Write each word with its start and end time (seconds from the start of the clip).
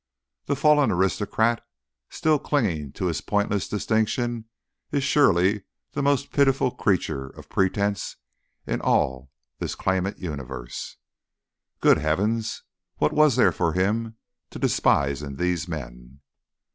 The 0.47 0.55
fallen 0.55 0.89
aristocrat 0.91 1.63
still 2.09 2.39
clinging 2.39 2.91
to 2.93 3.05
his 3.05 3.21
pointless 3.21 3.67
distinction 3.69 4.45
is 4.91 5.03
surely 5.03 5.65
the 5.91 6.01
most 6.01 6.31
pitiful 6.31 6.71
creature 6.71 7.27
of 7.27 7.49
pretence 7.49 8.15
in 8.65 8.81
all 8.81 9.29
this 9.59 9.75
clamant 9.75 10.17
universe. 10.17 10.97
Good 11.81 11.99
heavens! 11.99 12.63
what 12.97 13.13
was 13.13 13.35
there 13.35 13.51
for 13.51 13.73
him 13.73 14.17
to 14.49 14.57
despise 14.57 15.21
in 15.21 15.35
these 15.35 15.67
men? 15.67 16.21